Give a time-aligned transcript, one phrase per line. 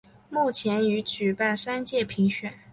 [0.31, 2.51] 目前已举办三届评选。